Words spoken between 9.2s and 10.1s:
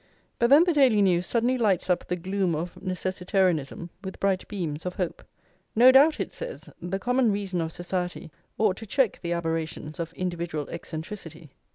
the aberrations